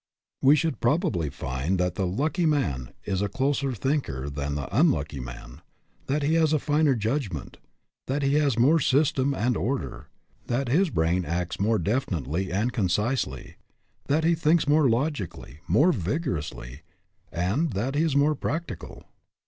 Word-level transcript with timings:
We 0.41 0.55
should 0.55 0.79
probably 0.79 1.29
find 1.29 1.79
that 1.79 1.93
the" 1.93 2.07
lucky" 2.21 2.47
man 2.47 2.91
is 3.05 3.21
a 3.21 3.29
closer 3.29 3.71
thinker 3.75 4.31
than 4.31 4.55
the" 4.55 4.67
unlucky" 4.75 5.19
man, 5.19 5.61
that 6.07 6.23
he 6.23 6.33
has 6.33 6.53
a 6.53 6.57
finer 6.57 6.95
judgment, 6.95 7.57
that 8.07 8.23
he 8.23 8.33
has 8.33 8.57
more 8.57 8.79
system 8.79 9.35
and 9.35 9.55
order; 9.55 10.07
that 10.47 10.69
his 10.69 10.89
brain 10.89 11.23
acts 11.23 11.59
more 11.59 11.77
definitely 11.77 12.51
and 12.51 12.73
concisely, 12.73 13.57
that 14.07 14.23
he 14.23 14.33
thinks 14.33 14.67
more 14.67 14.89
logically, 14.89 15.59
more 15.67 15.91
vigorously, 15.91 16.81
and 17.31 17.73
that 17.73 17.93
he 17.93 18.01
is 18.01 18.15
more 18.15 18.33
practical. 18.33 19.03